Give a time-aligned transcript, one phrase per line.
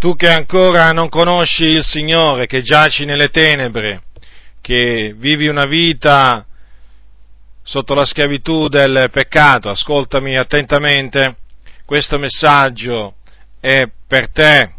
[0.00, 4.04] tu che ancora non conosci il Signore, che giaci nelle tenebre,
[4.62, 6.46] che vivi una vita
[7.62, 11.36] sotto la schiavitù del peccato, ascoltami attentamente,
[11.84, 13.16] questo messaggio
[13.60, 14.72] è per te.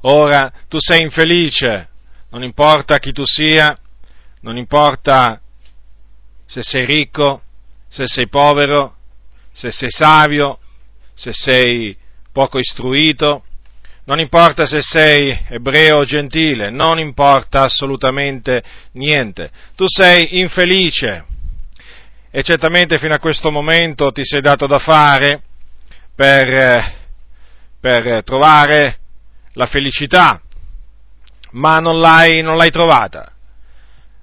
[0.00, 1.88] Ora tu sei infelice,
[2.30, 3.76] non importa chi tu sia,
[4.40, 5.40] non importa
[6.46, 7.42] se sei ricco,
[7.88, 8.96] se sei povero,
[9.52, 10.58] se sei savio,
[11.14, 11.96] se sei
[12.32, 13.44] poco istruito,
[14.08, 19.50] non importa se sei ebreo o gentile, non importa assolutamente niente.
[19.76, 21.26] Tu sei infelice
[22.30, 25.42] e certamente fino a questo momento ti sei dato da fare
[26.14, 26.94] per,
[27.78, 28.98] per trovare
[29.52, 30.40] la felicità,
[31.50, 33.30] ma non l'hai, non l'hai trovata,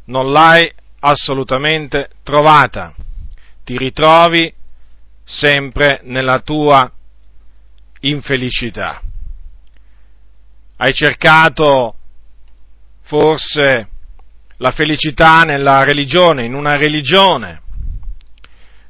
[0.05, 0.67] non l'hai
[1.01, 2.91] assolutamente trovata.
[3.63, 4.51] Ti ritrovi
[5.23, 6.91] sempre nella tua
[7.99, 9.04] infelicità.
[10.77, 11.95] Hai cercato
[13.03, 13.89] forse
[14.57, 17.61] la felicità nella religione, in una religione,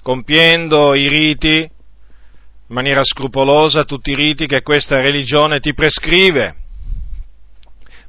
[0.02, 6.56] compiendo i riti in maniera scrupolosa, tutti i riti che questa religione ti prescrive,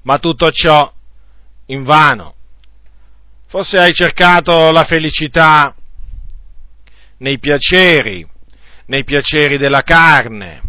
[0.03, 0.91] ma tutto ciò
[1.67, 2.35] in vano.
[3.47, 5.75] Forse hai cercato la felicità
[7.19, 8.27] nei piaceri,
[8.87, 10.63] nei piaceri della carne,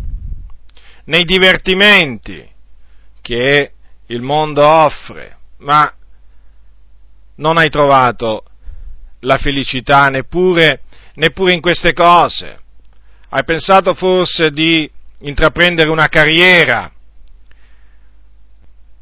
[1.05, 2.55] nei divertimenti,
[3.27, 3.73] che
[4.05, 5.93] il mondo offre, ma
[7.35, 8.45] non hai trovato
[9.19, 10.83] la felicità neppure,
[11.15, 12.57] neppure in queste cose.
[13.27, 14.89] Hai pensato forse di
[15.19, 16.89] intraprendere una carriera,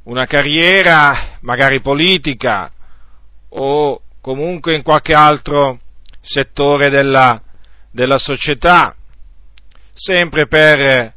[0.06, 2.72] una carriera magari politica
[3.50, 5.82] o comunque in qualche altro
[6.20, 7.40] settore della,
[7.92, 8.96] della società,
[9.94, 11.14] sempre per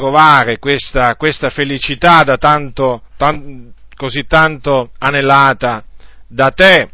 [0.00, 5.84] trovare questa, questa felicità da tanto, tan, così tanto anelata
[6.26, 6.90] da te,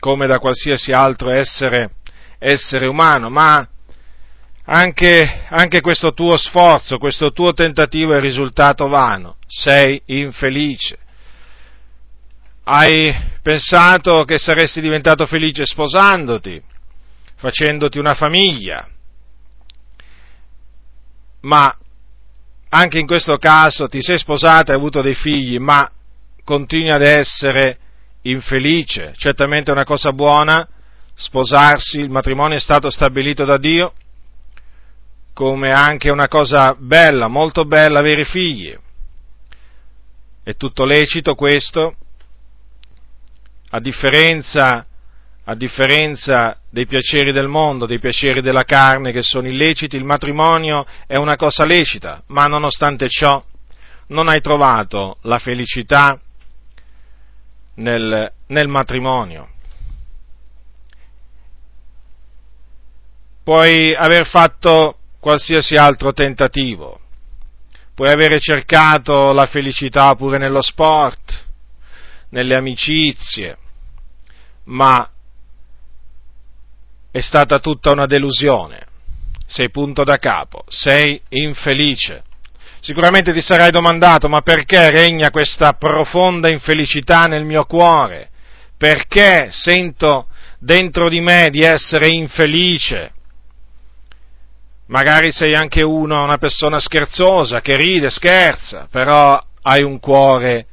[0.00, 1.92] come da qualsiasi altro essere,
[2.40, 3.66] essere umano, ma
[4.64, 10.98] anche, anche, questo tuo sforzo, questo tuo tentativo è risultato vano, sei infelice.
[12.64, 16.60] Hai pensato che saresti diventato felice sposandoti,
[17.36, 18.88] facendoti una famiglia,
[21.42, 21.76] ma
[22.76, 25.88] anche in questo caso ti sei sposata e hai avuto dei figli, ma
[26.42, 27.78] continui ad essere
[28.22, 29.12] infelice.
[29.16, 30.68] Certamente è una cosa buona
[31.14, 33.92] sposarsi, il matrimonio è stato stabilito da Dio,
[35.32, 38.76] come anche una cosa bella, molto bella avere figli.
[40.42, 41.94] È tutto lecito questo,
[43.70, 44.84] a differenza
[45.46, 50.86] a differenza dei piaceri del mondo, dei piaceri della carne che sono illeciti, il matrimonio
[51.06, 53.42] è una cosa lecita, ma nonostante ciò
[54.08, 56.18] non hai trovato la felicità
[57.76, 59.50] nel, nel matrimonio.
[63.42, 66.98] Puoi aver fatto qualsiasi altro tentativo,
[67.94, 71.44] puoi avere cercato la felicità pure nello sport,
[72.30, 73.58] nelle amicizie,
[74.64, 75.06] ma
[77.14, 78.86] è stata tutta una delusione.
[79.46, 82.24] Sei punto da capo, sei infelice.
[82.80, 88.30] Sicuramente ti sarai domandato, ma perché regna questa profonda infelicità nel mio cuore?
[88.76, 90.26] Perché sento
[90.58, 93.12] dentro di me di essere infelice?
[94.86, 100.66] Magari sei anche uno, una persona scherzosa, che ride, scherza, però hai un cuore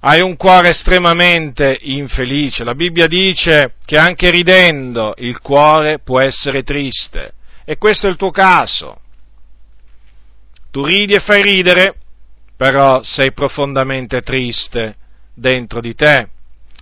[0.00, 2.64] hai un cuore estremamente infelice.
[2.64, 7.34] La Bibbia dice che anche ridendo il cuore può essere triste.
[7.64, 8.98] E questo è il tuo caso.
[10.70, 11.94] Tu ridi e fai ridere,
[12.56, 14.96] però sei profondamente triste
[15.34, 16.28] dentro di te.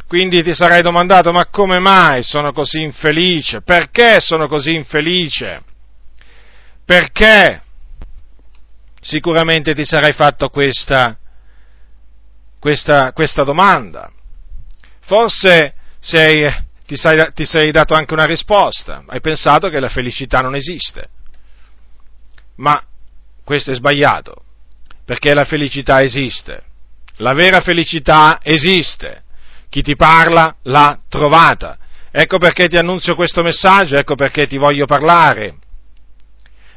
[0.06, 3.61] Quindi ti sarai domandato, ma come mai sono così infelice?
[3.62, 5.62] Perché sono così infelice?
[6.85, 7.62] Perché?
[9.00, 11.19] Sicuramente ti sarai fatto questa
[12.58, 14.10] questa, questa domanda.
[15.00, 16.52] Forse sei,
[16.87, 21.08] ti, sei, ti sei dato anche una risposta, hai pensato che la felicità non esiste.
[22.56, 22.82] Ma
[23.44, 24.43] questo è sbagliato,
[25.05, 26.62] perché la felicità esiste.
[27.16, 29.22] La vera felicità esiste.
[29.69, 31.78] Chi ti parla l'ha trovata.
[32.11, 35.56] Ecco perché ti annunzio questo messaggio, ecco perché ti voglio parlare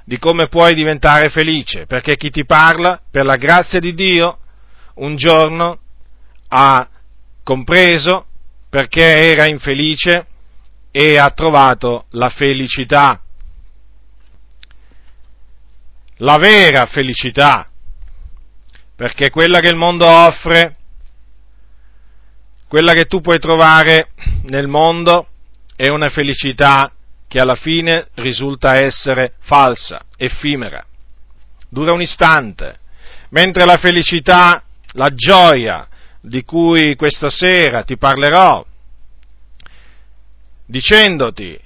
[0.04, 4.40] di come puoi diventare felice, perché chi ti parla, per la grazia di Dio,
[5.02, 5.80] un giorno
[6.48, 6.88] ha
[7.44, 8.26] compreso
[8.70, 10.26] perché era infelice
[10.92, 13.22] e ha trovato la felicità.
[16.22, 17.68] la vera felicità,
[18.96, 20.76] perché quella che il mondo offre,
[22.68, 24.10] quella che tu puoi trovare
[24.44, 25.28] nel mondo,
[25.76, 26.92] è una felicità
[27.28, 30.86] che alla fine risulta essere falsa, effimera,
[31.70, 32.80] dura un istante,
[33.30, 34.64] mentre la felicità,
[34.94, 35.88] la gioia
[36.22, 38.66] di cui questa sera ti parlerò,
[40.66, 41.60] dicendoti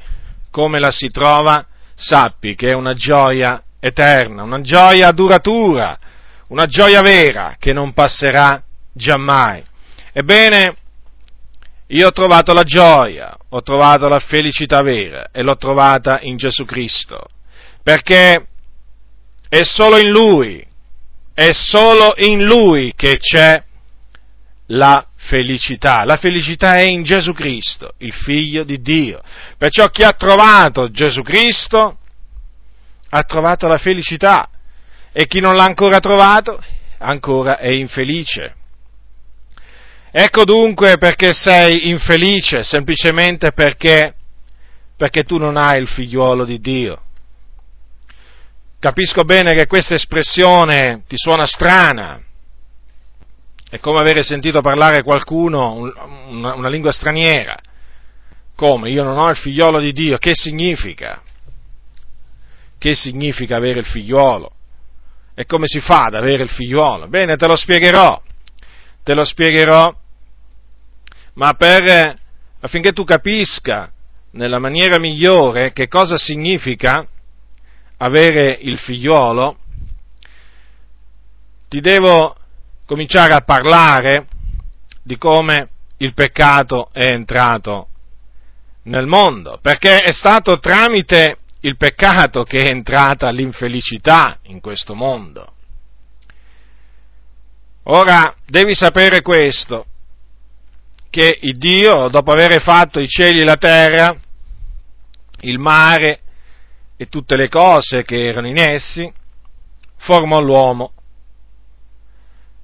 [0.50, 5.98] come la si trova, sappi che è una gioia eterna, una gioia duratura,
[6.48, 8.62] una gioia vera che non passerà
[8.94, 9.63] giammai.
[10.13, 10.75] Ebbene,
[11.88, 16.66] io ho trovato la gioia, ho trovato la felicità vera e l'ho trovata in Gesù
[16.66, 17.28] Cristo,
[17.83, 18.48] perché
[19.48, 20.66] è solo in Lui,
[21.35, 23.61] è solo in Lui che c'è
[24.67, 26.05] la felicità.
[26.05, 29.21] La felicità è in Gesù Cristo, il Figlio di Dio.
[29.57, 31.97] Perciò chi ha trovato Gesù Cristo
[33.09, 34.49] ha trovato la felicità
[35.11, 36.63] e chi non l'ha ancora trovato
[36.99, 38.55] ancora è infelice.
[40.11, 44.13] Ecco dunque perché sei infelice, semplicemente perché,
[44.95, 47.01] perché tu non hai il figliuolo di Dio.
[48.85, 52.21] Capisco bene che questa espressione ti suona strana,
[53.67, 55.91] è come avere sentito parlare qualcuno
[56.27, 57.57] una, lingua straniera.
[58.55, 58.91] Come?
[58.91, 60.19] Io non ho il figliolo di Dio.
[60.19, 61.19] Che significa?
[62.77, 64.51] Che significa avere il figliolo?
[65.33, 67.07] E come si fa ad avere il figliolo?
[67.07, 68.21] Bene, te lo spiegherò.
[69.01, 69.91] Te lo spiegherò.
[71.33, 72.19] Ma per,
[72.59, 73.91] affinché tu capisca
[74.33, 77.07] nella maniera migliore che cosa significa
[77.97, 79.57] avere il figliolo,
[81.69, 82.36] ti devo
[82.86, 84.27] cominciare a parlare
[85.01, 87.88] di come il peccato è entrato
[88.83, 95.53] nel mondo, perché è stato tramite il peccato che è entrata l'infelicità in questo mondo.
[97.83, 99.86] Ora devi sapere questo,
[101.09, 104.15] che Dio, dopo aver fatto i cieli e la terra,
[105.42, 106.21] il mare
[106.97, 109.12] e tutte le cose che erano in essi,
[109.97, 110.92] formò l'uomo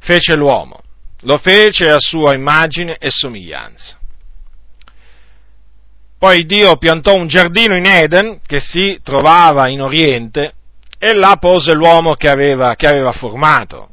[0.01, 0.81] fece l'uomo,
[1.21, 3.97] lo fece a sua immagine e somiglianza.
[6.17, 10.53] Poi Dio piantò un giardino in Eden che si trovava in Oriente
[10.99, 13.89] e là pose l'uomo che aveva, che aveva formato.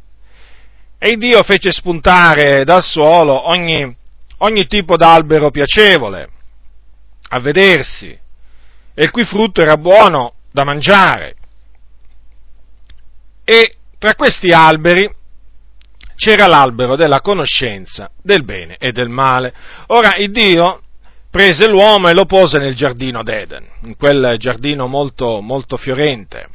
[0.99, 3.95] E Dio fece spuntare dal suolo ogni,
[4.39, 6.29] ogni tipo d'albero piacevole
[7.31, 8.19] a vedersi
[8.99, 11.37] e il cui frutto era buono da mangiare.
[13.45, 15.09] E tra questi alberi
[16.17, 19.55] c'era l'albero della conoscenza del bene e del male.
[19.87, 20.83] Ora il Dio
[21.31, 26.49] prese l'uomo e lo pose nel giardino d'Eden, in quel giardino molto, molto fiorente,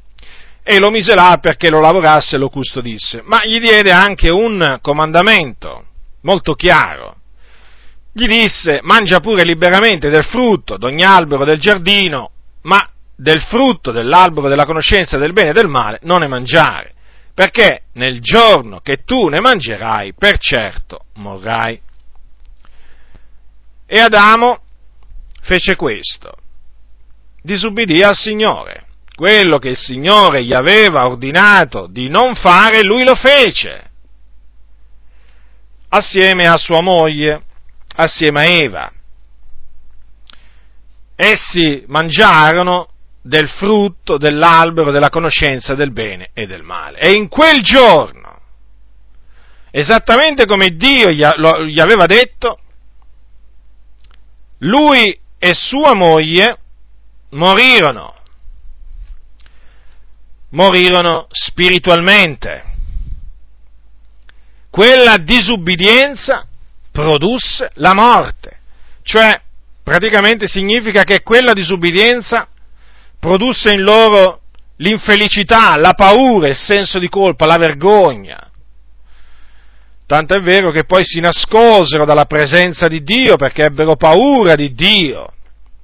[0.64, 4.80] e lo mise là perché lo lavorasse e lo custodisse, ma gli diede anche un
[4.82, 5.86] comandamento
[6.24, 7.16] molto chiaro.
[8.12, 12.32] Gli disse, mangia pure liberamente del frutto d'ogni albero del giardino,
[12.64, 16.94] ma del frutto dell'albero della conoscenza del bene e del male non ne mangiare
[17.34, 21.80] perché nel giorno che tu ne mangerai, per certo morrai.
[23.86, 24.62] E Adamo
[25.42, 26.36] fece questo,
[27.42, 28.86] disubbidì al Signore.
[29.16, 33.92] Quello che il Signore gli aveva ordinato di non fare, lui lo fece,
[35.90, 37.44] assieme a sua moglie,
[37.96, 38.93] assieme a Eva.
[41.16, 42.90] Essi mangiarono
[43.22, 47.00] del frutto dell'albero della conoscenza del bene e del male.
[47.00, 48.40] E in quel giorno,
[49.72, 52.60] esattamente come Dio gli aveva detto,
[54.60, 56.58] lui e sua moglie
[57.30, 58.16] morirono,
[60.50, 62.72] morirono spiritualmente.
[64.70, 66.46] Quella disubbidienza
[66.92, 68.60] produsse la morte,
[69.04, 69.42] cioè
[69.84, 72.48] praticamente significa che quella disubbidienza
[73.20, 74.42] produsse in loro
[74.78, 78.50] l'infelicità, la paura, il senso di colpa, la vergogna.
[80.06, 84.74] Tanto è vero che poi si nascosero dalla presenza di Dio perché ebbero paura di
[84.74, 85.34] Dio.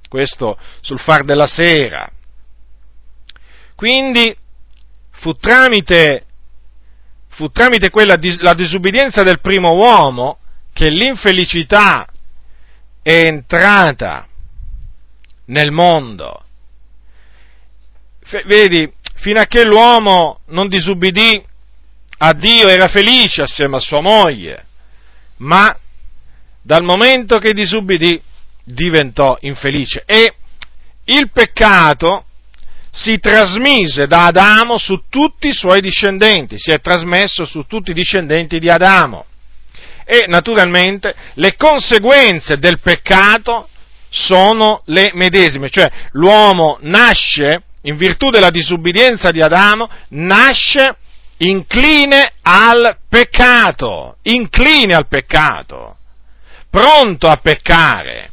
[0.08, 2.10] Questo sul far della sera.
[3.74, 4.36] Quindi
[5.12, 6.24] fu tramite,
[7.28, 10.38] fu tramite quella, la disubbidienza del primo uomo
[10.72, 12.06] che l'infelicità
[13.10, 14.26] è entrata
[15.46, 16.44] nel mondo
[18.44, 21.42] vedi, fino a che l'uomo non disubbidì
[22.18, 24.66] a Dio era felice assieme a sua moglie,
[25.38, 25.76] ma
[26.62, 28.20] dal momento che disubbidì
[28.62, 30.02] diventò infelice.
[30.06, 30.34] E
[31.04, 32.26] il peccato
[32.92, 37.94] si trasmise da Adamo su tutti i suoi discendenti, si è trasmesso su tutti i
[37.94, 39.24] discendenti di Adamo.
[40.12, 43.68] E naturalmente le conseguenze del peccato
[44.08, 50.96] sono le medesime, cioè l'uomo nasce, in virtù della disubbidienza di Adamo, nasce
[51.36, 55.98] incline al peccato, incline al peccato,
[56.68, 58.32] pronto a peccare.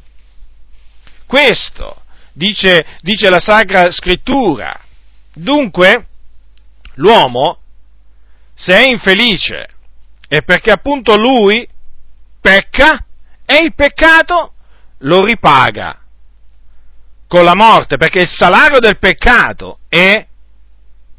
[1.27, 2.01] Questo
[2.33, 4.81] dice, dice la Sacra Scrittura.
[5.31, 6.07] Dunque,
[6.95, 7.59] l'uomo,
[8.55, 9.67] se è infelice,
[10.27, 11.67] è perché appunto lui
[12.41, 13.05] pecca
[13.45, 14.53] e il peccato
[14.99, 16.01] lo ripaga
[17.27, 20.25] con la morte, perché il salario del peccato è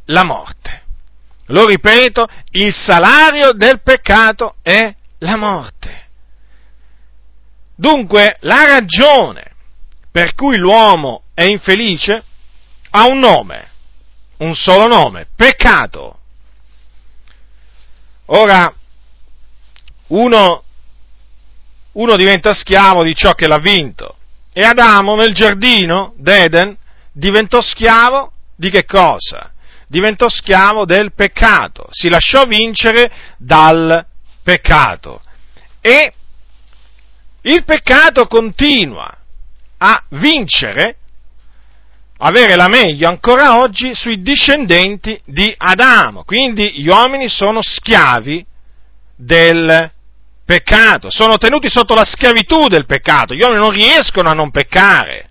[0.07, 0.85] la morte.
[1.47, 6.07] Lo ripeto, il salario del peccato è la morte.
[7.75, 9.53] Dunque, la ragione
[10.11, 12.25] per cui l'uomo è infelice
[12.91, 13.71] ha un nome,
[14.39, 16.19] un solo nome, peccato.
[18.27, 18.75] Ora,
[20.09, 20.63] uno,
[21.93, 24.17] uno diventa schiavo di ciò che l'ha vinto
[24.53, 26.77] e Adamo nel giardino d'Eden
[27.13, 29.53] diventò schiavo di che cosa?
[29.87, 34.05] Diventò schiavo del peccato, si lasciò vincere dal
[34.43, 35.23] peccato
[35.81, 36.13] e
[37.43, 39.17] il peccato continua
[39.79, 40.97] a vincere,
[42.19, 46.25] avere la meglio ancora oggi sui discendenti di Adamo.
[46.25, 48.45] Quindi gli uomini sono schiavi
[49.15, 49.91] del
[50.49, 55.29] peccato, sono tenuti sotto la schiavitù del peccato, gli uomini non riescono a non peccare.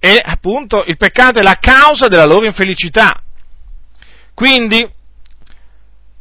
[0.00, 3.22] E appunto il peccato è la causa della loro infelicità.
[4.34, 4.84] Quindi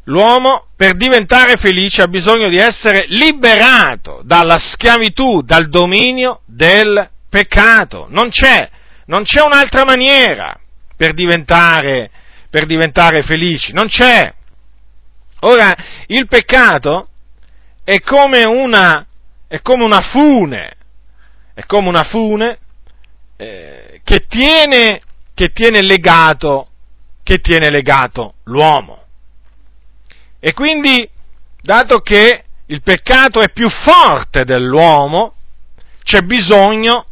[0.04, 8.06] l'uomo per diventare felice ha bisogno di essere liberato dalla schiavitù, dal dominio del peccato.
[8.08, 8.70] Non c'è,
[9.08, 10.56] non c'è un'altra maniera
[10.96, 12.12] per diventare,
[12.52, 14.32] per diventare felici, non c'è.
[15.40, 15.76] Ora,
[16.06, 17.08] il peccato
[17.84, 19.06] è come una,
[19.48, 20.76] è come una fune,
[21.54, 22.60] è come una fune
[23.36, 25.02] eh, che, tiene,
[25.34, 26.70] che, tiene legato,
[27.24, 29.02] che tiene legato l'uomo.
[30.40, 31.10] E quindi,
[31.62, 35.34] dato che il peccato è più forte dell'uomo,
[36.04, 37.06] c'è bisogno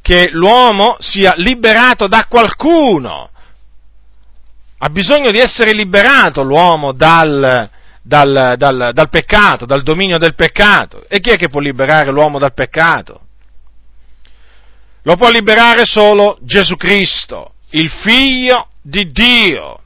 [0.00, 3.30] che l'uomo sia liberato da qualcuno.
[4.78, 7.70] Ha bisogno di essere liberato l'uomo dal,
[8.06, 11.04] dal, dal, dal, peccato, dal dominio del peccato.
[11.08, 13.20] E chi è che può liberare l'uomo dal peccato?
[15.02, 19.80] Lo può liberare solo Gesù Cristo, il figlio di Dio.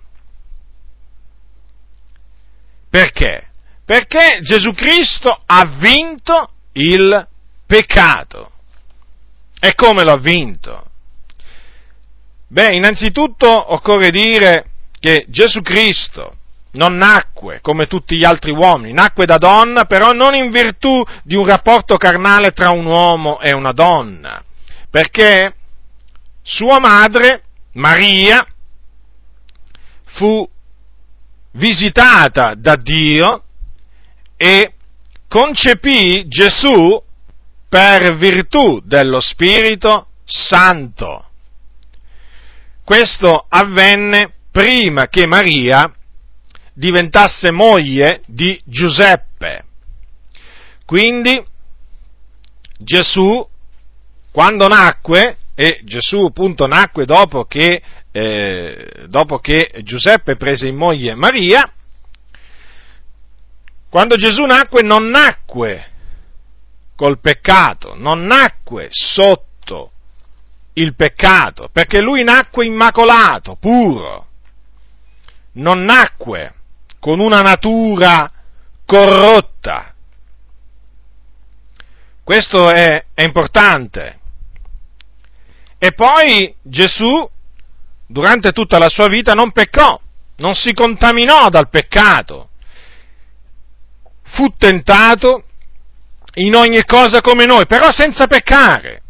[2.90, 3.46] Perché?
[3.84, 7.26] Perché Gesù Cristo ha vinto il
[7.66, 8.50] peccato.
[9.60, 10.84] E come lo ha vinto?
[12.48, 16.37] Beh, innanzitutto occorre dire che Gesù Cristo
[16.72, 21.34] non nacque come tutti gli altri uomini, nacque da donna, però non in virtù di
[21.34, 24.42] un rapporto carnale tra un uomo e una donna,
[24.90, 25.54] perché
[26.42, 28.46] sua madre, Maria,
[30.04, 30.48] fu
[31.52, 33.44] visitata da Dio
[34.36, 34.74] e
[35.28, 37.02] concepì Gesù
[37.68, 41.24] per virtù dello Spirito Santo.
[42.84, 45.92] Questo avvenne prima che Maria
[46.78, 49.64] diventasse moglie di Giuseppe.
[50.86, 51.44] Quindi
[52.78, 53.46] Gesù,
[54.30, 57.82] quando nacque, e Gesù appunto nacque dopo che
[58.12, 61.68] eh, dopo che Giuseppe prese in moglie Maria,
[63.90, 65.90] quando Gesù nacque non nacque
[66.94, 69.90] col peccato, non nacque sotto
[70.74, 74.26] il peccato, perché lui nacque immacolato, puro,
[75.54, 76.52] non nacque
[76.98, 78.30] con una natura
[78.84, 79.94] corrotta.
[82.24, 84.18] Questo è, è importante.
[85.78, 87.28] E poi Gesù
[88.06, 90.00] durante tutta la sua vita non peccò,
[90.36, 92.48] non si contaminò dal peccato,
[94.22, 95.44] fu tentato
[96.34, 99.02] in ogni cosa come noi, però senza peccare,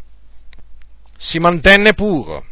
[1.17, 2.45] si mantenne puro.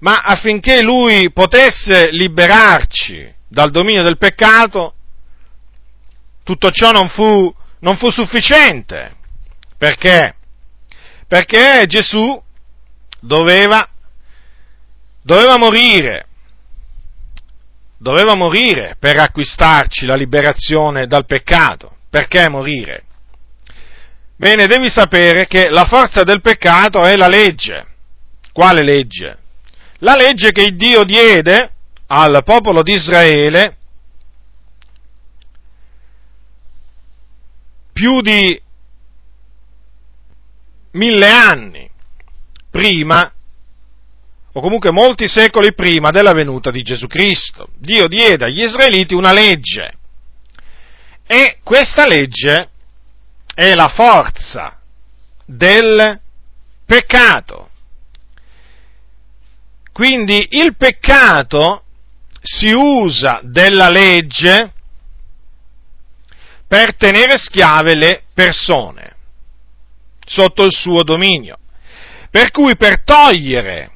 [0.00, 4.94] Ma affinché lui potesse liberarci dal dominio del peccato,
[6.44, 9.16] tutto ciò non fu, non fu sufficiente.
[9.76, 10.34] Perché?
[11.26, 12.40] Perché Gesù
[13.20, 13.88] doveva
[15.28, 16.26] doveva morire,
[17.98, 21.96] doveva morire per acquistarci la liberazione dal peccato.
[22.08, 23.04] Perché morire?
[24.36, 27.86] Bene, devi sapere che la forza del peccato è la legge.
[28.52, 29.36] Quale legge?
[29.98, 31.72] La legge che Dio diede
[32.06, 33.76] al popolo di Israele
[37.92, 38.60] più di
[40.92, 41.90] mille anni
[42.70, 43.32] prima,
[44.52, 47.68] o comunque molti secoli prima della venuta di Gesù Cristo.
[47.76, 49.92] Dio diede agli israeliti una legge
[51.26, 52.70] e questa legge
[53.54, 54.78] è la forza
[55.44, 56.20] del
[56.86, 57.67] peccato.
[59.98, 61.82] Quindi il peccato
[62.40, 64.72] si usa della legge
[66.68, 69.16] per tenere schiave le persone
[70.24, 71.58] sotto il suo dominio.
[72.30, 73.90] Per cui per togliere,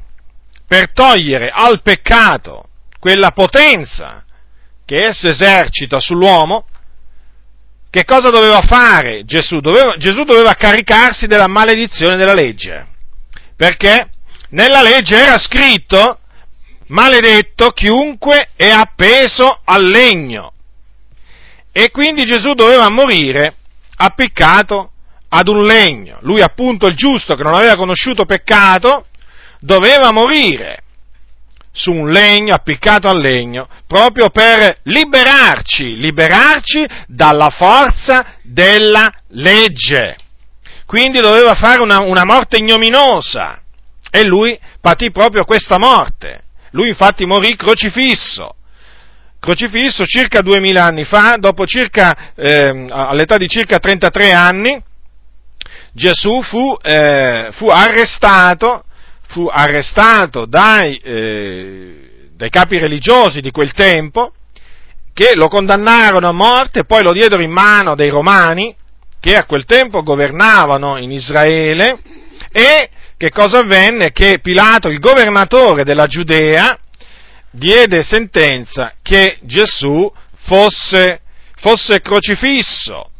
[0.66, 2.64] per togliere al peccato
[2.98, 4.24] quella potenza
[4.84, 6.66] che esso esercita sull'uomo,
[7.90, 9.60] che cosa doveva fare Gesù?
[9.60, 12.88] Doveva, Gesù doveva caricarsi della maledizione della legge,
[13.54, 14.11] perché
[14.52, 16.18] nella legge era scritto
[16.88, 20.52] maledetto chiunque è appeso al legno.
[21.72, 23.54] E quindi Gesù doveva morire
[23.96, 24.90] appiccato
[25.28, 26.18] ad un legno.
[26.20, 29.06] Lui appunto il giusto che non aveva conosciuto peccato
[29.58, 30.82] doveva morire
[31.72, 40.16] su un legno, appiccato al legno, proprio per liberarci, liberarci dalla forza della legge.
[40.84, 43.61] Quindi doveva fare una, una morte ignominosa
[44.14, 46.42] e lui patì proprio questa morte.
[46.72, 48.56] Lui infatti morì crocifisso
[49.40, 54.80] crocifisso circa duemila anni fa, circa, eh, all'età di circa 33 anni,
[55.92, 58.84] Gesù fu, eh, fu arrestato
[59.32, 64.32] fu arrestato dai, eh, dai capi religiosi di quel tempo,
[65.14, 68.74] che lo condannarono a morte poi lo diedero in mano dei romani,
[69.18, 71.98] che a quel tempo governavano in Israele,
[72.52, 72.90] e
[73.22, 74.10] che cosa avvenne?
[74.10, 76.76] Che Pilato, il governatore della Giudea,
[77.52, 81.20] diede sentenza che Gesù fosse,
[81.54, 83.10] fosse crocifisso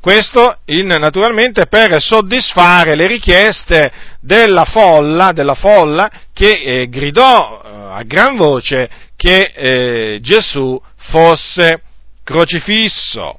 [0.00, 7.68] questo in, naturalmente per soddisfare le richieste della folla, della folla che eh, gridò eh,
[7.98, 11.82] a gran voce che eh, Gesù fosse
[12.22, 13.36] crocifisso.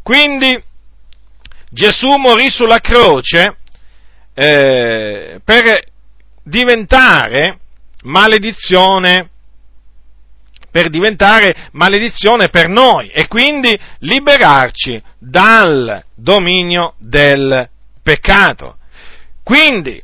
[0.00, 0.62] Quindi
[1.70, 3.56] Gesù morì sulla croce
[4.40, 5.84] eh, per
[6.42, 7.58] diventare
[8.04, 9.28] maledizione
[10.70, 17.68] per diventare maledizione per noi e quindi liberarci dal dominio del
[18.02, 18.78] peccato.
[19.42, 20.00] Quindi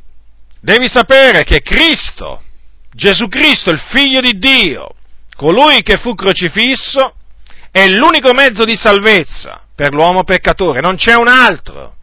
[0.59, 2.43] devi sapere che Cristo,
[2.91, 4.89] Gesù Cristo, il figlio di Dio,
[5.37, 7.13] colui che fu crocifisso,
[7.71, 11.95] è l'unico mezzo di salvezza per l'uomo peccatore, non c'è un altro.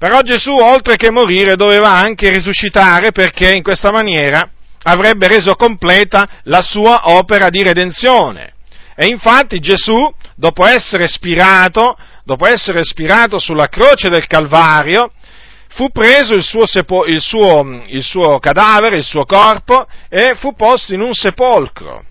[0.00, 4.48] Però Gesù, oltre che morire, doveva anche risuscitare perché in questa maniera
[4.84, 8.54] avrebbe reso completa la sua opera di redenzione.
[8.96, 15.12] E infatti Gesù, dopo essere spirato, dopo essere spirato sulla croce del Calvario,
[15.68, 20.54] fu preso il suo, sepo- il, suo, il suo, cadavere, il suo corpo, e fu
[20.54, 22.04] posto in un sepolcro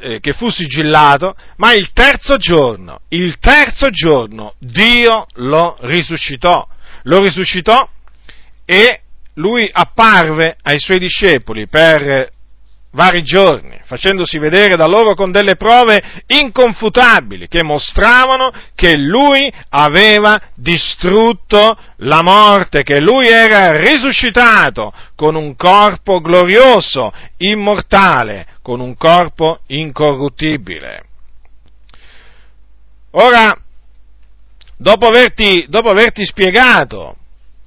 [0.00, 6.66] eh, che fu sigillato, ma il terzo giorno, il terzo giorno, Dio lo risuscitò.
[7.04, 7.88] Lo risuscitò
[8.64, 9.00] e
[9.34, 12.30] lui apparve ai suoi discepoli per
[12.92, 20.40] vari giorni, facendosi vedere da loro con delle prove inconfutabili che mostravano che lui aveva
[20.54, 29.62] distrutto la morte, che lui era risuscitato con un corpo glorioso, immortale, con un corpo
[29.66, 31.02] incorruttibile.
[33.10, 33.60] Ora,
[34.76, 37.16] dopo averti, dopo averti spiegato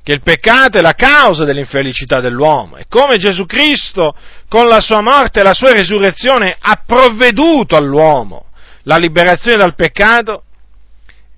[0.01, 4.15] che il peccato è la causa dell'infelicità dell'uomo e come Gesù Cristo
[4.47, 8.45] con la sua morte e la sua risurrezione ha provveduto all'uomo
[8.83, 10.43] la liberazione dal peccato,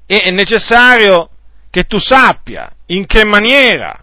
[0.05, 1.29] è necessario
[1.71, 3.99] che tu sappia in che maniera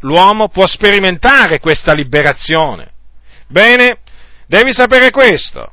[0.00, 2.92] l'uomo può sperimentare questa liberazione.
[3.48, 3.98] Bene,
[4.46, 5.72] devi sapere questo,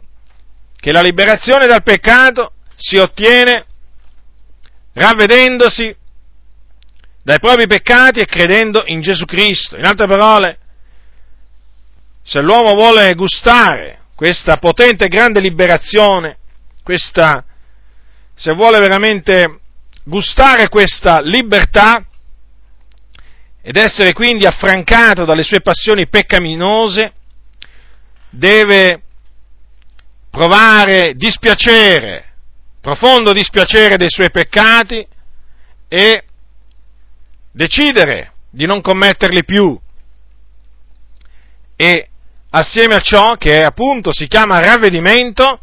[0.76, 3.66] che la liberazione dal peccato si ottiene
[4.94, 5.96] ravvedendosi
[7.24, 9.78] dai propri peccati e credendo in Gesù Cristo.
[9.78, 10.58] In altre parole,
[12.24, 16.38] se l'uomo vuole gustare questa potente e grande liberazione,
[16.84, 17.44] questa,
[18.34, 19.60] se vuole veramente
[20.04, 22.04] gustare questa libertà
[23.62, 27.14] ed essere quindi affrancato dalle sue passioni peccaminose,
[28.32, 29.04] deve
[30.30, 32.24] provare dispiacere,
[32.80, 35.06] profondo dispiacere dei suoi peccati
[35.88, 36.24] e
[37.52, 39.80] decidere di non commetterli più
[41.76, 42.10] e
[42.52, 45.62] assieme a ciò che appunto si chiama ravvedimento,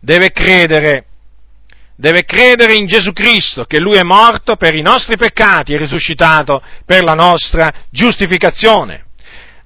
[0.00, 1.06] deve credere,
[1.96, 6.62] deve credere in Gesù Cristo, che Lui è morto per i nostri peccati e risuscitato
[6.84, 9.03] per la nostra giustificazione.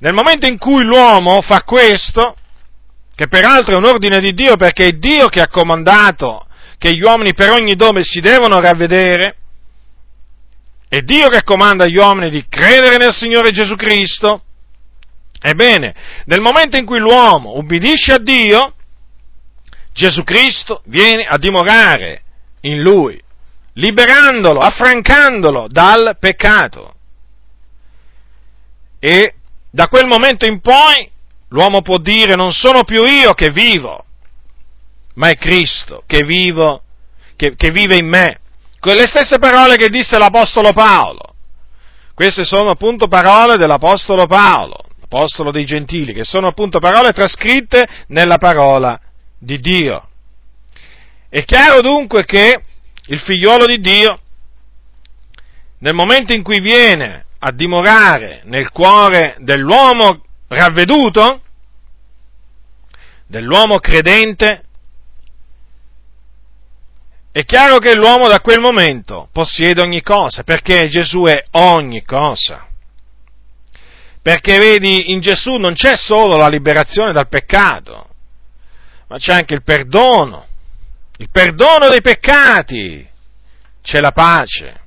[0.01, 2.37] Nel momento in cui l'uomo fa questo,
[3.15, 6.47] che peraltro è un ordine di Dio perché è Dio che ha comandato
[6.79, 9.37] che gli uomini per ogni dove si devono ravvedere,
[10.89, 14.45] è Dio che comanda agli uomini di credere nel Signore Gesù Cristo,
[15.41, 15.95] ebbene,
[16.27, 18.75] nel momento in cui l'uomo ubbidisce a Dio,
[19.93, 22.23] Gesù Cristo viene a dimorare
[22.61, 23.21] in lui,
[23.73, 26.95] liberandolo, affrancandolo dal peccato.
[29.01, 29.35] E
[29.79, 31.09] da quel momento in poi
[31.51, 34.07] l'uomo può dire non sono più io che vivo,
[35.14, 36.83] ma è Cristo che, vivo,
[37.37, 38.41] che, che vive in me.
[38.81, 41.33] Quelle stesse parole che disse l'Apostolo Paolo.
[42.12, 48.38] Queste sono appunto parole dell'Apostolo Paolo, l'Apostolo dei Gentili, che sono appunto parole trascritte nella
[48.38, 49.01] parola
[49.38, 50.09] di Dio.
[51.29, 52.64] È chiaro dunque che
[53.07, 54.21] il figliuolo di Dio,
[55.79, 61.42] nel momento in cui viene a dimorare nel cuore dell'uomo ravveduto,
[63.27, 64.64] dell'uomo credente,
[67.31, 72.66] è chiaro che l'uomo da quel momento possiede ogni cosa, perché Gesù è ogni cosa.
[74.20, 78.09] Perché vedi, in Gesù non c'è solo la liberazione dal peccato,
[79.07, 80.46] ma c'è anche il perdono,
[81.18, 83.09] il perdono dei peccati,
[83.83, 84.81] c'è la pace,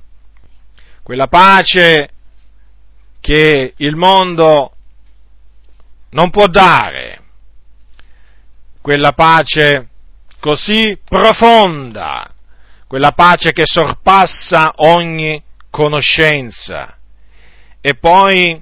[1.02, 2.10] quella pace
[3.22, 4.72] che il mondo
[6.10, 7.22] non può dare,
[8.80, 9.88] quella pace
[10.40, 12.28] così profonda,
[12.88, 16.98] quella pace che sorpassa ogni conoscenza.
[17.80, 18.60] E poi,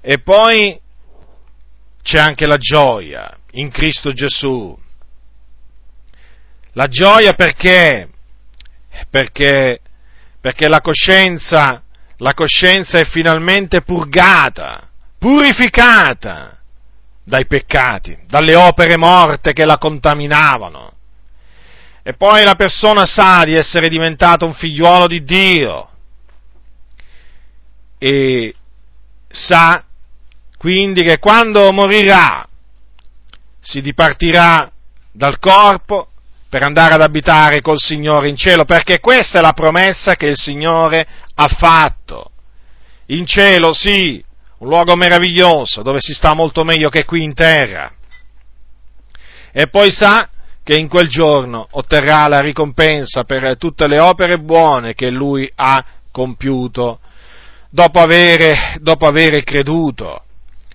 [0.00, 0.80] e poi
[2.00, 4.78] c'è anche la gioia in Cristo Gesù.
[6.74, 8.08] La gioia perché?
[9.10, 9.80] Perché,
[10.40, 11.82] perché la, coscienza,
[12.18, 16.58] la coscienza è finalmente purgata, purificata
[17.22, 20.92] dai peccati, dalle opere morte che la contaminavano.
[22.02, 25.90] E poi la persona sa di essere diventato un figliuolo di Dio
[27.98, 28.54] e
[29.28, 29.84] sa
[30.56, 32.48] quindi che quando morirà
[33.60, 34.70] si dipartirà
[35.12, 36.12] dal corpo
[36.48, 40.36] per andare ad abitare col Signore in cielo, perché questa è la promessa che il
[40.36, 42.30] Signore ha fatto.
[43.06, 44.22] In cielo sì,
[44.58, 47.92] un luogo meraviglioso dove si sta molto meglio che qui in terra.
[49.52, 50.28] E poi sa
[50.62, 55.82] che in quel giorno otterrà la ricompensa per tutte le opere buone che lui ha
[56.10, 57.00] compiuto
[57.70, 60.24] dopo avere, dopo avere creduto.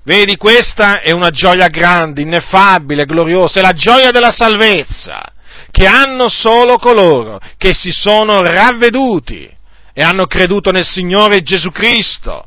[0.04, 5.33] Vedi, questa è una gioia grande, ineffabile, gloriosa, è la gioia della salvezza,
[5.74, 9.50] che hanno solo coloro che si sono ravveduti
[9.92, 12.46] e hanno creduto nel Signore Gesù Cristo.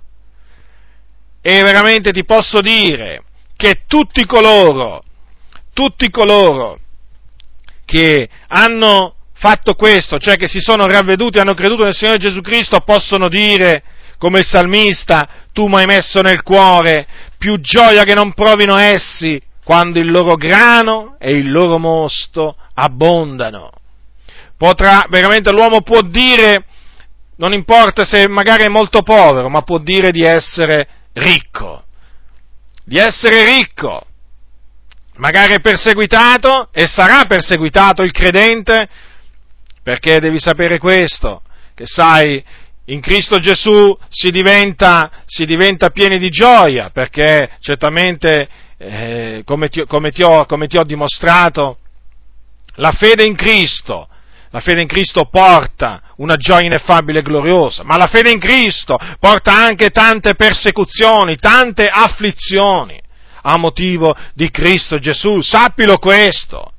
[1.43, 3.25] E veramente ti posso dire
[3.57, 5.03] che tutti coloro,
[5.73, 6.79] tutti coloro
[7.85, 12.41] che hanno fatto questo, cioè che si sono ravveduti e hanno creduto nel Signore Gesù
[12.41, 13.83] Cristo, possono dire,
[14.19, 17.09] come il salmista, tu mi hai messo nel cuore
[17.39, 23.73] più gioia che non provino essi quando il loro grano e il loro mosto abbondano.
[24.57, 26.67] Potrà, veramente l'uomo può dire,
[27.39, 31.83] non importa se magari è molto povero, ma può dire di essere ricco,
[32.85, 34.07] di essere ricco,
[35.17, 38.89] magari è perseguitato e sarà perseguitato il credente,
[39.83, 41.43] perché devi sapere questo,
[41.75, 42.41] che sai,
[42.85, 48.49] in Cristo Gesù si diventa, si diventa pieni di gioia, perché certamente,
[48.79, 51.79] eh, come, ti, come, ti ho, come ti ho dimostrato,
[52.77, 54.09] la fede in Cristo
[54.57, 58.99] la fede in Cristo porta una gioia ineffabile e gloriosa, ma la fede in Cristo
[59.21, 62.99] porta anche tante persecuzioni, tante afflizioni
[63.43, 65.43] a motivo di Cristo Gesù.
[65.43, 66.73] Sappilo questo.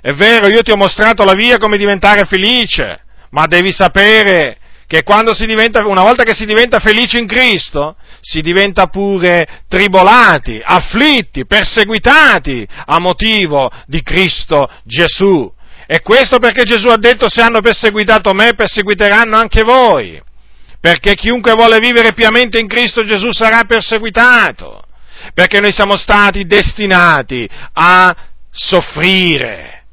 [0.00, 3.00] È vero, io ti ho mostrato la via come diventare felice,
[3.30, 5.04] ma devi sapere che
[5.44, 12.66] diventa, una volta che si diventa felice in Cristo, si diventa pure tribolati, afflitti, perseguitati
[12.86, 15.52] a motivo di Cristo Gesù.
[15.86, 20.20] E questo perché Gesù ha detto se hanno perseguitato me, perseguiteranno anche voi.
[20.80, 24.84] Perché chiunque vuole vivere piamente in Cristo Gesù sarà perseguitato.
[25.34, 28.16] Perché noi siamo stati destinati a
[28.50, 29.84] soffrire.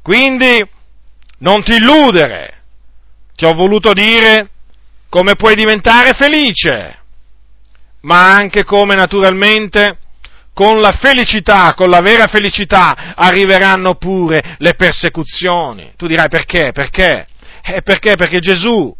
[0.00, 0.64] Quindi
[1.38, 2.62] non ti illudere.
[3.34, 4.48] Ti ho voluto dire
[5.08, 6.98] come puoi diventare felice.
[8.04, 9.98] ma anche come naturalmente
[10.52, 15.92] con la felicità, con la vera felicità, arriveranno pure le persecuzioni.
[15.96, 16.70] Tu dirai perché?
[16.72, 17.26] Perché?
[17.62, 18.14] Eh, perché?
[18.14, 18.94] Perché Gesù,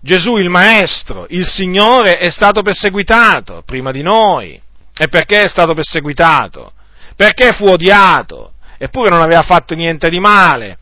[0.00, 4.60] Gesù il Maestro, il Signore è stato perseguitato prima di noi.
[4.96, 6.72] E perché è stato perseguitato?
[7.16, 8.52] Perché fu odiato?
[8.76, 10.76] Eppure non aveva fatto niente di male.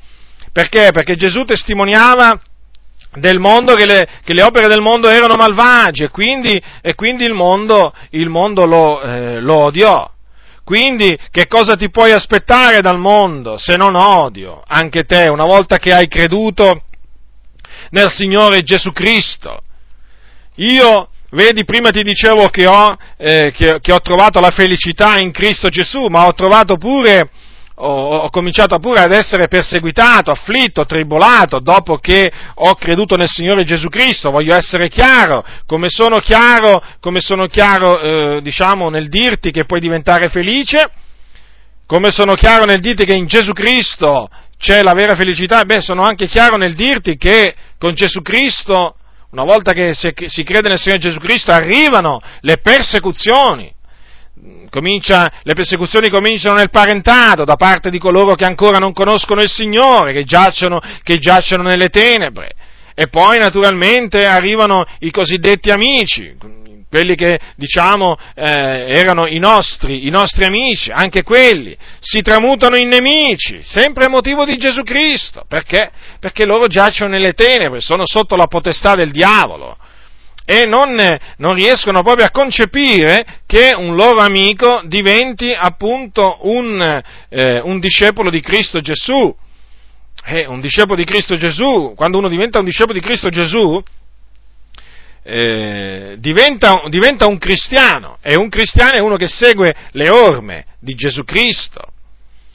[0.52, 0.90] Perché?
[0.92, 2.40] Perché Gesù testimoniava
[3.14, 7.32] del mondo, che le, che le, opere del mondo erano malvagie quindi, e quindi il
[7.32, 10.10] mondo, il mondo lo, eh, lo, odiò.
[10.64, 14.62] Quindi che cosa ti puoi aspettare dal mondo se non odio?
[14.66, 16.82] Anche te, una volta che hai creduto
[17.90, 19.60] nel Signore Gesù Cristo.
[20.56, 25.30] Io, vedi, prima ti dicevo che ho, eh, che, che ho trovato la felicità in
[25.30, 27.30] Cristo Gesù, ma ho trovato pure
[27.80, 33.64] ho, ho, cominciato pure ad essere perseguitato, afflitto, tribolato dopo che ho creduto nel Signore
[33.64, 34.30] Gesù Cristo.
[34.30, 39.80] Voglio essere chiaro, come sono chiaro, come sono chiaro eh, diciamo, nel dirti che puoi
[39.80, 40.90] diventare felice,
[41.86, 46.02] come sono chiaro nel dirti che in Gesù Cristo c'è la vera felicità, beh, sono
[46.02, 48.96] anche chiaro nel dirti che con Gesù Cristo,
[49.30, 53.76] una volta che si crede nel Signore Gesù Cristo, arrivano le persecuzioni
[54.70, 59.50] comincia, le persecuzioni cominciano nel parentato da parte di coloro che ancora non conoscono il
[59.50, 62.50] Signore, che giacciono, che giacciono nelle tenebre.
[62.94, 66.34] E poi naturalmente arrivano i cosiddetti amici,
[66.90, 72.88] quelli che diciamo eh, erano i nostri, i nostri amici, anche quelli, si tramutano in
[72.88, 75.90] nemici, sempre a motivo di Gesù Cristo, perché?
[76.18, 79.76] Perché loro giacciono nelle tenebre, sono sotto la potestà del diavolo
[80.50, 80.96] e non,
[81.36, 88.30] non, riescono proprio a concepire che un loro amico diventi appunto un, eh, un discepolo
[88.30, 89.36] di Cristo Gesù.
[90.24, 93.82] Eh, un discepolo di Cristo Gesù, quando uno diventa un discepolo di Cristo Gesù,
[95.22, 100.94] eh, diventa, diventa un cristiano, e un cristiano è uno che segue le orme di
[100.94, 101.92] Gesù Cristo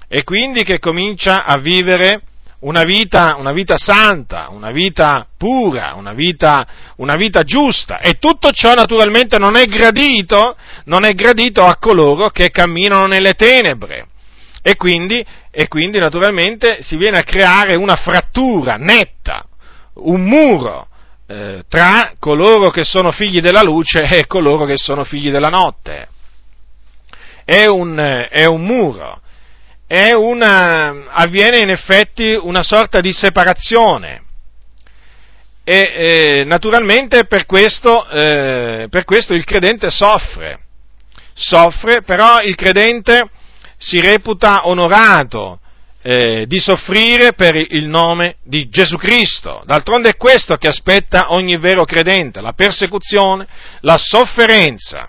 [0.08, 2.22] e quindi che comincia a vivere
[2.64, 6.66] una vita, una vita santa, una vita pura, una vita,
[6.98, 8.00] una vita, giusta.
[8.00, 13.34] E tutto ciò naturalmente non è gradito, non è gradito a coloro che camminano nelle
[13.34, 14.08] tenebre.
[14.62, 19.46] E quindi, e quindi naturalmente si viene a creare una frattura netta,
[19.96, 20.88] un muro
[21.28, 26.08] eh, tra coloro che sono figli della luce e coloro che sono figli della notte.
[27.44, 29.20] È un, è un muro
[30.14, 34.22] una, avviene in effetti una sorta di separazione.
[35.64, 40.60] E eh, naturalmente per questo, eh, per questo il credente soffre,
[41.34, 43.30] soffre, però il credente
[43.78, 45.60] si reputa onorato
[46.02, 49.62] eh, di soffrire per il nome di Gesù Cristo.
[49.66, 53.48] D'altronde è questo che aspetta ogni vero credente, la persecuzione,
[53.82, 55.08] la sofferenza.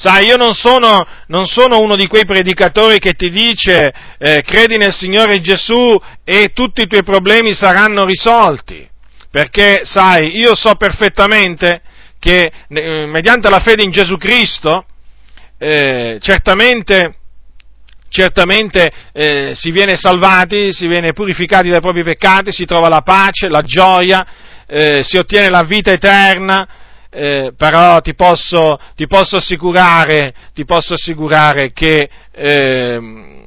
[0.00, 4.76] Sai, io non sono, non sono, uno di quei predicatori che ti dice eh, credi
[4.76, 8.88] nel Signore Gesù e tutti i tuoi problemi saranno risolti,
[9.28, 11.82] perché sai, io so perfettamente
[12.20, 14.84] che eh, mediante la fede in Gesù Cristo,
[15.58, 17.16] eh, certamente,
[18.08, 23.48] certamente eh, si viene salvati, si viene purificati dai propri peccati, si trova la pace,
[23.48, 24.24] la gioia,
[24.64, 26.68] eh, si ottiene la vita eterna,
[27.10, 33.44] eh, però ti posso, ti, posso ti posso, assicurare, che eh,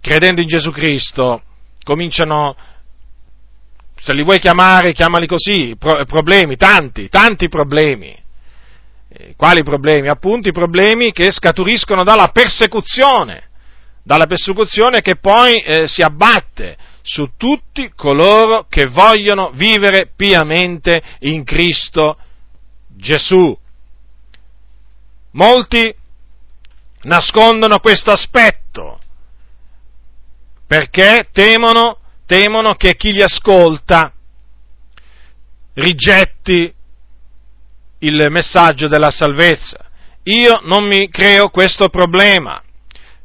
[0.00, 1.42] credendo in Gesù Cristo
[1.82, 2.56] cominciano,
[3.96, 8.16] se li vuoi chiamare, chiamali così, pro, problemi, tanti, tanti problemi.
[9.12, 10.08] Eh, quali problemi?
[10.08, 13.48] Appunto i problemi che scaturiscono dalla persecuzione,
[14.04, 21.42] dalla persecuzione che poi eh, si abbatte su tutti coloro che vogliono vivere piamente in
[21.42, 22.28] Cristo Gesù.
[25.32, 25.94] Molti
[27.02, 28.98] nascondono questo aspetto
[30.66, 34.12] perché temono, temono che chi li ascolta
[35.74, 36.72] rigetti
[37.98, 39.84] il messaggio della salvezza.
[40.24, 42.62] Io non mi creo questo problema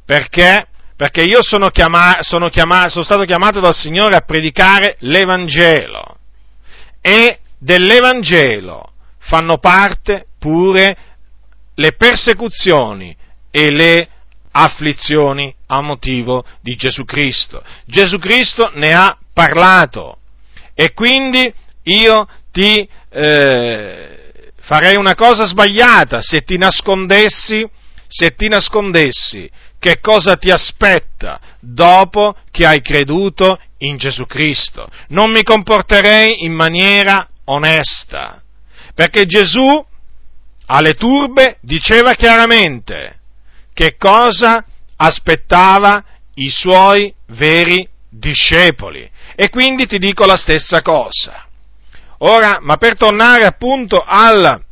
[0.03, 6.17] perché, perché io sono, chiama, sono, chiama, sono stato chiamato dal Signore a predicare l'Evangelo
[7.01, 8.93] e dell'Evangelo
[9.27, 10.97] fanno parte pure
[11.75, 13.15] le persecuzioni
[13.51, 14.09] e le
[14.51, 17.63] afflizioni a motivo di Gesù Cristo.
[17.85, 20.19] Gesù Cristo ne ha parlato
[20.73, 27.67] e quindi io ti eh, farei una cosa sbagliata se ti nascondessi,
[28.07, 34.87] se ti nascondessi che cosa ti aspetta dopo che hai creduto in Gesù Cristo.
[35.09, 38.41] Non mi comporterei in maniera onesta
[38.95, 39.85] perché Gesù,
[40.67, 43.19] alle turbe diceva chiaramente
[43.73, 46.03] che cosa aspettava
[46.35, 49.07] i suoi veri discepoli.
[49.35, 51.45] E quindi ti dico la stessa cosa.
[52.19, 54.63] Ora, ma per tornare appunto alla,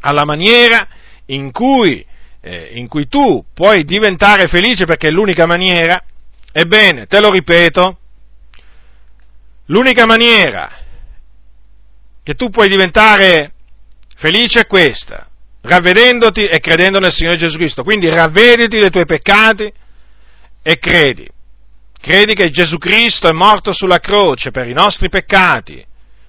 [0.00, 0.86] alla maniera
[1.26, 2.06] in cui,
[2.40, 6.00] eh, in cui tu puoi diventare felice, perché è l'unica maniera,
[6.52, 7.98] ebbene, te lo ripeto,
[9.66, 10.86] l'unica maniera
[12.28, 13.52] che tu puoi diventare
[14.14, 15.30] felice è questa,
[15.62, 17.82] ravvedendoti e credendo nel Signore Gesù Cristo.
[17.82, 19.72] Quindi ravvediti dei tuoi peccati
[20.62, 21.26] e credi.
[21.98, 25.82] Credi che Gesù Cristo è morto sulla croce per i nostri peccati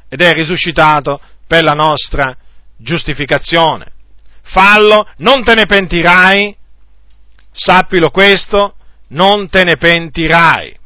[0.08, 2.34] ed è risuscitato per la nostra
[2.78, 3.92] giustificazione.
[4.44, 6.56] Fallo, non te ne pentirai,
[7.52, 8.76] sappilo questo,
[9.10, 10.80] non te ne pentirai.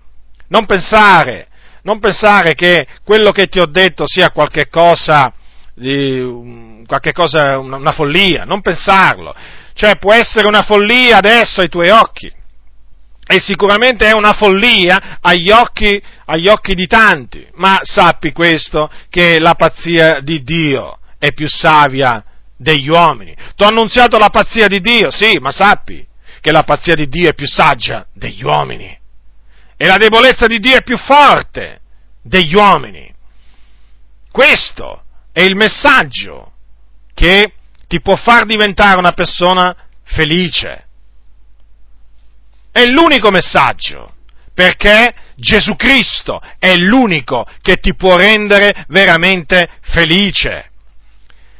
[0.47, 1.49] Non pensare,
[1.83, 5.33] non pensare che quello che ti ho detto sia qualche cosa
[5.75, 9.33] di qualche cosa, una, una follia, non pensarlo.
[9.73, 12.31] Cioè può essere una follia adesso ai tuoi occhi,
[13.25, 19.39] e sicuramente è una follia agli occhi, agli occhi, di tanti, ma sappi questo, che
[19.39, 22.23] la pazzia di Dio è più savia
[22.57, 23.35] degli uomini.
[23.55, 26.05] Ti ho annunziato la pazzia di Dio, sì, ma sappi
[26.41, 28.99] che la pazzia di Dio è più saggia degli uomini.
[29.83, 31.81] E la debolezza di Dio è più forte
[32.21, 33.13] degli uomini.
[34.31, 36.53] Questo è il messaggio
[37.13, 37.51] che
[37.89, 40.85] ti può far diventare una persona felice.
[42.71, 44.15] È l'unico messaggio,
[44.53, 50.71] perché Gesù Cristo è l'unico che ti può rendere veramente felice.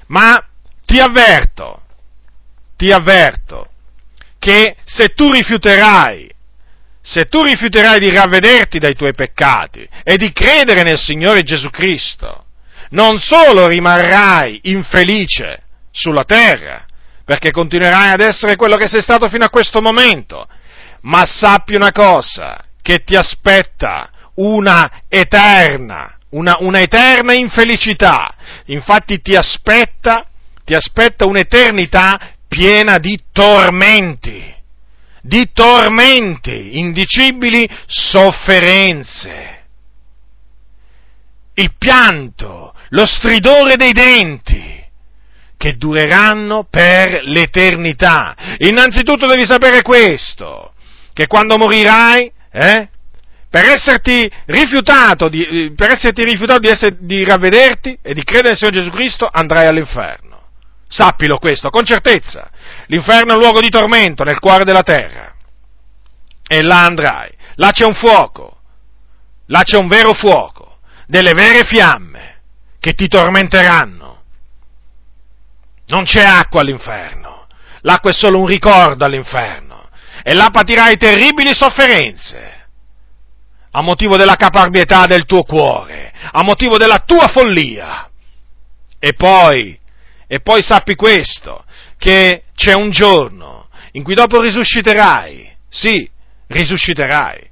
[0.07, 0.41] Ma
[0.86, 1.81] ti avverto,
[2.77, 3.67] ti avverto,
[4.39, 6.31] che se tu rifiuterai,
[7.05, 12.45] se tu rifiuterai di ravvederti dai tuoi peccati e di credere nel Signore Gesù Cristo,
[12.91, 16.85] non solo rimarrai infelice sulla terra,
[17.25, 20.47] perché continuerai ad essere quello che sei stato fino a questo momento,
[21.01, 28.33] ma sappi una cosa, che ti aspetta una eterna, una, una eterna infelicità.
[28.67, 30.25] Infatti ti aspetta,
[30.63, 34.52] ti aspetta un'eternità piena di tormenti,
[35.25, 39.62] di tormenti, indicibili sofferenze.
[41.53, 44.83] Il pianto, lo stridore dei denti,
[45.55, 48.36] che dureranno per l'eternità.
[48.57, 50.73] Innanzitutto devi sapere questo,
[51.13, 52.89] che quando morirai, eh,
[53.49, 58.57] per esserti rifiutato, di, per esserti rifiutato di, essere, di ravvederti e di credere nel
[58.57, 60.33] Signore Gesù Cristo, andrai all'inferno.
[60.93, 62.51] Sappilo questo, con certezza.
[62.86, 65.34] L'inferno è un luogo di tormento nel cuore della terra.
[66.47, 67.36] E là andrai.
[67.56, 68.60] Là c'è un fuoco.
[69.47, 70.77] Là c'è un vero fuoco.
[71.08, 72.41] Delle vere fiamme
[72.79, 74.21] che ti tormenteranno.
[75.88, 77.47] Non c'è acqua all'inferno,
[77.82, 79.89] l'acqua è solo un ricordo all'inferno
[80.23, 82.67] e là patirai terribili sofferenze
[83.71, 88.10] a motivo della caparbietà del tuo cuore, a motivo della tua follia.
[88.99, 89.77] E poi,
[90.34, 91.63] e poi sappi questo,
[92.00, 96.10] che c'è un giorno in cui dopo risusciterai, sì,
[96.48, 97.52] risusciterai,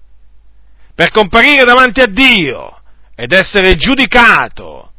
[0.96, 2.82] per comparire davanti a Dio
[3.14, 4.94] ed essere giudicato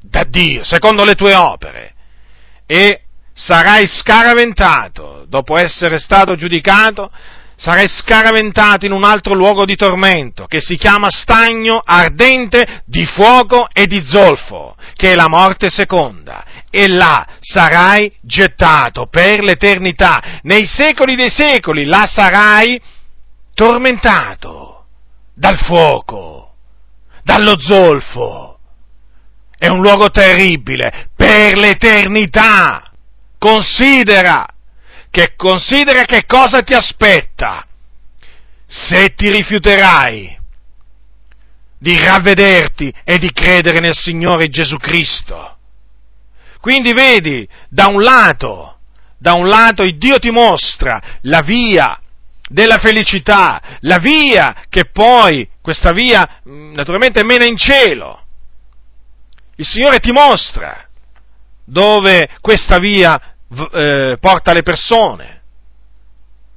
[0.00, 1.92] da Dio, secondo le tue opere,
[2.64, 3.02] e
[3.34, 7.12] sarai scaraventato, dopo essere stato giudicato,
[7.56, 13.66] sarai scaraventato in un altro luogo di tormento, che si chiama stagno ardente di fuoco
[13.72, 20.66] e di zolfo, che è la morte seconda, e là sarai gettato per l'eternità, nei
[20.66, 22.80] secoli dei secoli, là sarai
[23.54, 24.84] tormentato
[25.34, 26.54] dal fuoco,
[27.22, 28.58] dallo zolfo.
[29.58, 31.08] È un luogo terribile.
[31.16, 32.90] Per l'eternità.
[33.38, 34.46] Considera
[35.10, 37.66] che considera che cosa ti aspetta
[38.66, 40.38] se ti rifiuterai
[41.78, 45.56] di ravvederti e di credere nel Signore Gesù Cristo.
[46.60, 48.78] Quindi vedi, da un lato,
[49.18, 52.00] da un lato il Dio ti mostra la via
[52.48, 58.24] della felicità, la via che poi, questa via naturalmente mena in cielo,
[59.56, 60.86] il Signore ti mostra
[61.64, 63.35] dove questa via
[63.72, 65.42] eh, porta le persone,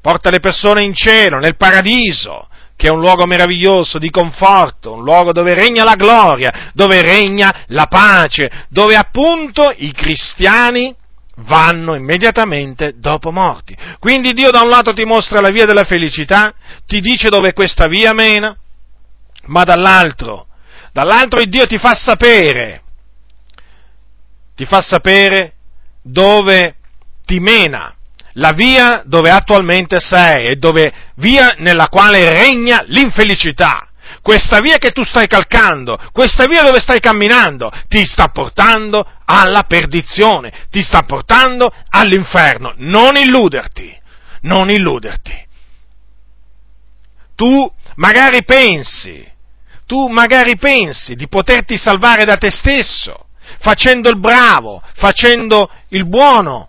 [0.02, 5.04] porta le persone in cielo, nel paradiso, che è un luogo meraviglioso di conforto, un
[5.04, 10.96] luogo dove regna la gloria, dove regna la pace, dove appunto i cristiani
[11.42, 13.76] vanno immediatamente dopo morti.
[14.00, 16.54] Quindi Dio da un lato ti mostra la via della felicità,
[16.86, 18.56] ti dice dove questa via mena,
[19.48, 20.48] ma dall'altro,
[20.94, 22.84] dall'altro Dio ti fa sapere
[24.60, 25.54] ti fa sapere
[26.02, 26.76] dove
[27.30, 27.94] ti mena,
[28.34, 33.88] la via dove attualmente sei e dove via nella quale regna l'infelicità.
[34.24, 39.62] Questa via che tu stai calcando, questa via dove stai camminando, ti sta portando alla
[39.62, 42.74] perdizione, ti sta portando all'inferno.
[42.78, 43.96] Non illuderti,
[44.42, 45.48] non illuderti.
[47.36, 49.24] Tu magari pensi,
[49.86, 53.28] tu magari pensi di poterti salvare da te stesso,
[53.60, 56.68] facendo il bravo, facendo il buono,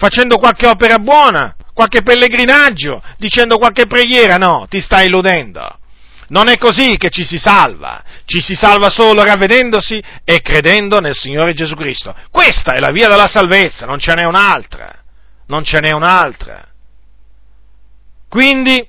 [0.00, 5.78] facendo qualche opera buona, qualche pellegrinaggio, dicendo qualche preghiera, no, ti stai illudendo.
[6.28, 11.14] Non è così che ci si salva, ci si salva solo ravvedendosi e credendo nel
[11.14, 12.16] Signore Gesù Cristo.
[12.30, 14.90] Questa è la via della salvezza, non ce n'è un'altra,
[15.48, 16.66] non ce n'è un'altra.
[18.26, 18.88] Quindi,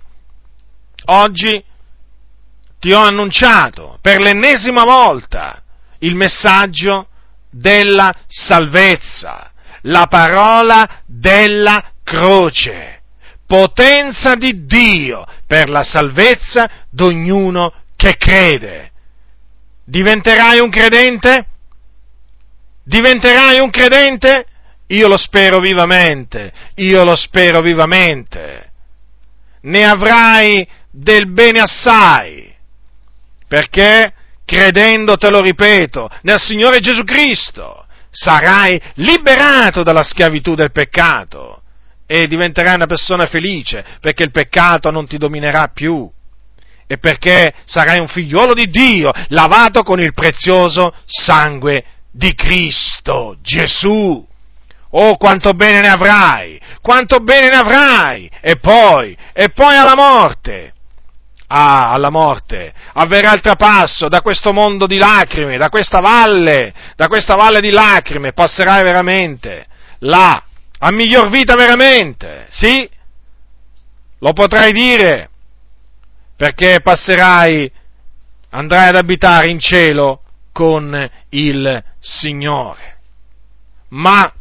[1.08, 1.62] oggi
[2.80, 5.62] ti ho annunciato per l'ennesima volta
[6.00, 7.08] il messaggio
[7.50, 9.51] della salvezza,
[9.82, 13.02] la parola della croce,
[13.46, 18.92] potenza di Dio per la salvezza di ognuno che crede.
[19.84, 21.46] Diventerai un credente?
[22.84, 24.46] Diventerai un credente?
[24.88, 28.72] Io lo spero vivamente, io lo spero vivamente.
[29.62, 32.54] Ne avrai del bene assai,
[33.48, 34.14] perché
[34.46, 41.62] credendo, te lo ripeto, nel Signore Gesù Cristo, sarai liberato dalla schiavitù del peccato
[42.06, 46.10] e diventerai una persona felice perché il peccato non ti dominerà più
[46.86, 54.28] e perché sarai un figliuolo di Dio lavato con il prezioso sangue di Cristo Gesù.
[54.94, 56.60] Oh, quanto bene ne avrai!
[56.82, 58.30] Quanto bene ne avrai!
[58.42, 60.74] E poi, e poi alla morte!
[61.52, 67.08] Ah, alla morte, avverrà il trapasso da questo mondo di lacrime, da questa valle, da
[67.08, 69.68] questa valle di lacrime, passerai veramente
[70.00, 70.42] là,
[70.80, 72.90] a miglior vita veramente, sì?
[74.20, 75.30] Lo potrai dire,
[76.36, 77.72] perché passerai,
[78.52, 80.22] andrai ad abitare in cielo
[80.52, 82.98] con il Signore.
[83.90, 84.32] Ma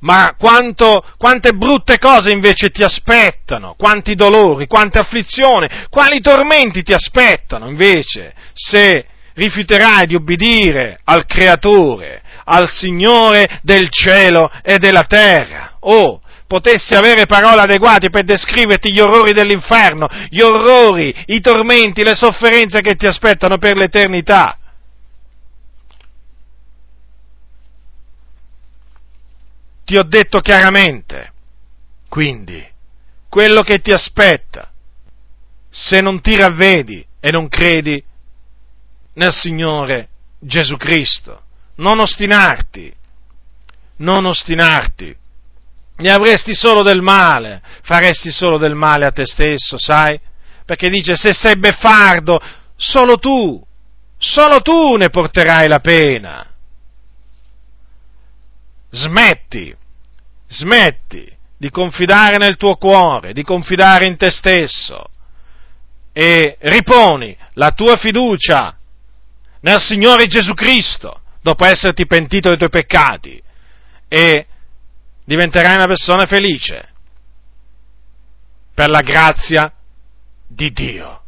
[0.00, 6.92] ma quanto, quante brutte cose invece ti aspettano, quanti dolori, quante afflizioni, quali tormenti ti
[6.92, 15.76] aspettano invece se rifiuterai di obbedire al Creatore, al Signore del cielo e della terra.
[15.80, 22.14] Oh, potessi avere parole adeguate per descriverti gli orrori dell'inferno, gli orrori, i tormenti, le
[22.14, 24.58] sofferenze che ti aspettano per l'eternità.
[29.86, 31.32] Ti ho detto chiaramente.
[32.08, 32.66] Quindi,
[33.28, 34.72] quello che ti aspetta,
[35.70, 38.02] se non ti ravvedi e non credi
[39.14, 40.08] nel Signore
[40.40, 41.42] Gesù Cristo,
[41.76, 42.92] non ostinarti,
[43.98, 45.16] non ostinarti,
[45.98, 50.18] ne avresti solo del male, faresti solo del male a te stesso, sai?
[50.64, 52.40] Perché dice, se sei beffardo,
[52.74, 53.64] solo tu,
[54.18, 56.55] solo tu ne porterai la pena
[58.96, 59.74] smetti,
[60.48, 65.10] smetti di confidare nel tuo cuore, di confidare in te stesso
[66.12, 68.76] e riponi la tua fiducia
[69.60, 73.42] nel Signore Gesù Cristo dopo esserti pentito dei tuoi peccati
[74.08, 74.46] e
[75.24, 76.88] diventerai una persona felice
[78.74, 79.72] per la grazia
[80.46, 81.22] di Dio.